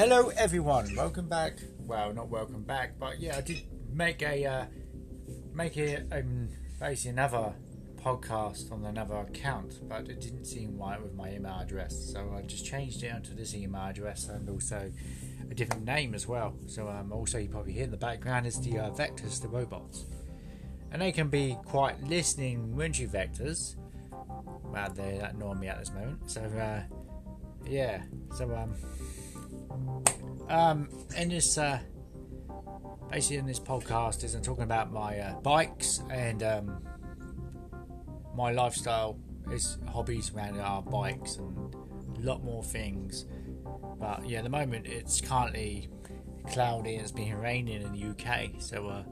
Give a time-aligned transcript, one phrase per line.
[0.00, 0.96] Hello, everyone.
[0.96, 1.58] Welcome back.
[1.80, 4.64] Well, not welcome back, but yeah, I did make a uh,
[5.52, 6.48] make it um,
[6.80, 7.52] basically another
[7.96, 12.40] podcast on another account, but it didn't seem right with my email address, so I
[12.46, 14.90] just changed it onto this email address and also
[15.50, 16.54] a different name as well.
[16.66, 20.06] So um, also you probably hear in the background is the uh, vectors, the robots,
[20.92, 23.76] and they can be quite listening windshield vectors.
[24.64, 26.30] Well, they're annoying me at this moment.
[26.30, 26.84] So uh,
[27.68, 28.00] yeah,
[28.34, 28.74] so um.
[30.48, 31.78] Um, this, uh,
[33.10, 36.82] basically in this podcast, is I'm talking about my uh, bikes and um,
[38.34, 39.18] my lifestyle
[39.52, 41.74] is hobbies around our bikes and
[42.18, 43.26] a lot more things.
[43.98, 45.88] But yeah, at the moment it's currently
[46.48, 49.02] cloudy and it's been raining in the UK, so uh,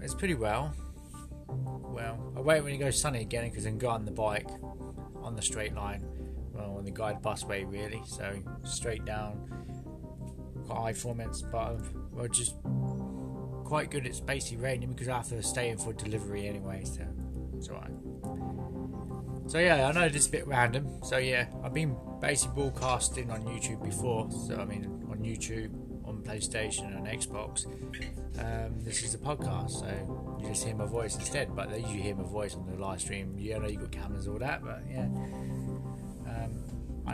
[0.00, 0.74] it's pretty well.
[1.48, 4.48] Well, I wait when it goes sunny again because I can go on the bike
[5.22, 6.04] on the straight line,
[6.56, 9.48] well, on the guide busway really, so straight down
[10.66, 11.78] quite high formats, but
[12.12, 12.56] we're just
[13.64, 14.06] quite good.
[14.06, 17.06] It's basically raining because I have to stay in for delivery anyway, so
[17.56, 17.90] it's alright.
[19.48, 20.88] So yeah, I know this is a bit random.
[21.04, 24.28] So yeah, I've been basically broadcasting on YouTube before.
[24.30, 25.70] So I mean, on YouTube,
[26.06, 27.66] on PlayStation, and Xbox.
[28.38, 31.54] Um, this is a podcast, so you just hear my voice instead.
[31.54, 33.38] But you hear my voice on the live stream.
[33.38, 34.64] You know, you got cameras, all that.
[34.64, 35.65] But yeah, um,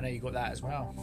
[0.03, 0.95] know you got that as well.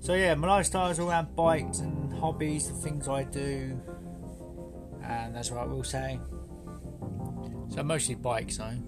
[0.00, 3.80] So yeah, my lifestyle is all around bikes and hobbies, the things I do,
[5.02, 6.20] and that's what I will say.
[7.70, 8.78] So mostly bikes, though,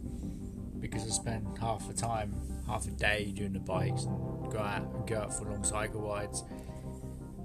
[0.78, 2.34] because I spend half the time,
[2.66, 6.02] half a day doing the bikes and go out and go out for long cycle
[6.02, 6.44] rides,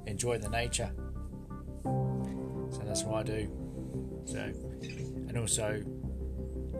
[0.05, 0.91] enjoy the nature.
[1.83, 3.49] So that's what I do.
[4.25, 5.81] So, and also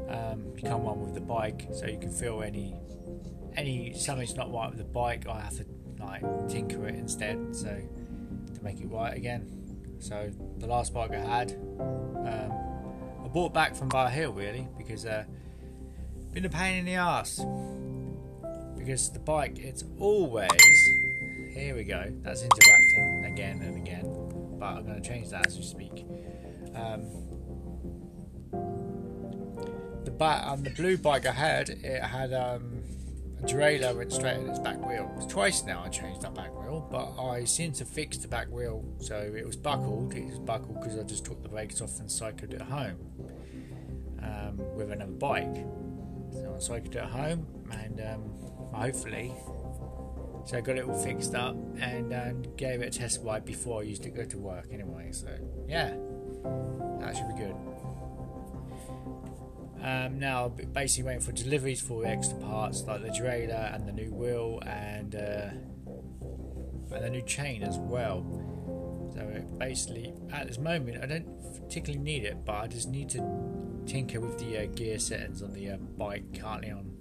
[0.10, 2.76] um, become one with the bike, so you can feel any
[3.56, 5.28] any something's not right with the bike.
[5.28, 5.66] I have to
[6.00, 9.48] like tinker it instead, so to make it right again.
[10.00, 12.52] So the last bike I had, um,
[13.24, 15.26] I bought back from Bar Hill really because uh,
[16.34, 17.44] been a pain in the ass.
[18.78, 20.50] Because the bike, it's always
[21.54, 22.06] here we go.
[22.22, 26.06] That's interacting again and again, but I'm going to change that as we speak.
[26.74, 27.06] Um,
[30.06, 32.81] the bat on um, the blue bike I had, it had um,
[33.44, 35.10] derailleur went straight in its back wheel.
[35.30, 38.84] Twice now I changed that back wheel, but I seem to fix the back wheel
[39.00, 40.14] so it was buckled.
[40.14, 42.98] It was buckled because I just took the brakes off and cycled it home
[44.22, 45.66] um, with another bike.
[46.34, 48.24] So I cycled it home and um,
[48.74, 49.34] hopefully,
[50.46, 53.82] so I got it all fixed up and um, gave it a test ride before
[53.82, 55.12] I used to go to work anyway.
[55.12, 55.28] So
[55.68, 55.94] yeah,
[57.00, 57.56] that should be good.
[59.82, 64.14] Um, now, basically waiting for deliveries for extra parts like the derailleur and the new
[64.14, 65.50] wheel and uh,
[66.94, 68.24] and the new chain as well.
[69.14, 73.82] So basically, at this moment, I don't particularly need it, but I just need to
[73.88, 76.92] tinker with the uh, gear settings on the uh, bike currently on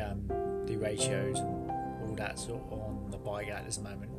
[0.00, 1.70] um, the ratios and
[2.02, 4.10] all that sort of on the bike at this moment.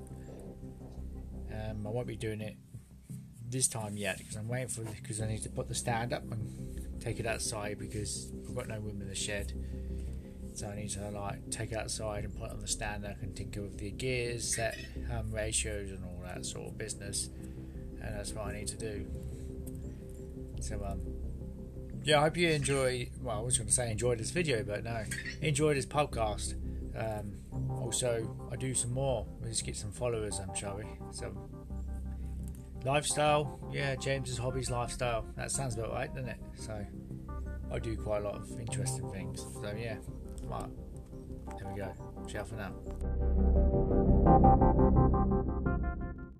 [1.51, 2.55] Um, I won't be doing it
[3.49, 6.23] this time yet because I'm waiting for because I need to put the stand up
[6.31, 9.53] and take it outside because I've got no room in the shed.
[10.53, 13.05] So I need to like take it outside and put it on the stand.
[13.05, 14.77] I can tinker with the gears, set
[15.11, 17.29] um, ratios, and all that sort of business.
[18.01, 19.05] And that's what I need to do.
[20.61, 21.01] So um,
[22.03, 23.09] yeah, I hope you enjoy.
[23.21, 25.03] Well, I was going to say enjoy this video, but no,
[25.41, 26.55] enjoy this podcast.
[26.95, 27.33] Um,
[27.71, 29.25] also, I do some more.
[29.43, 30.83] Let's get some followers, um, shall we?
[31.11, 31.35] So
[32.85, 35.25] Lifestyle, yeah, James's hobbies, lifestyle.
[35.37, 36.39] That sounds about right, doesn't it?
[36.55, 36.85] So
[37.71, 39.45] I do quite a lot of interesting things.
[39.61, 39.97] So yeah,
[40.43, 40.69] right.
[41.57, 41.93] There we go.
[42.27, 42.73] Ciao for now.